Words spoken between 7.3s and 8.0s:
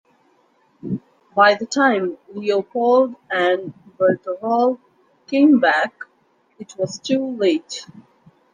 late.